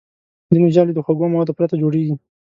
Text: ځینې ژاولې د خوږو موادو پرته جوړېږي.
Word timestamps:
ځینې 0.53 0.67
ژاولې 0.75 0.93
د 0.95 0.99
خوږو 1.05 1.25
موادو 1.33 1.55
پرته 1.57 1.75
جوړېږي. 1.81 2.13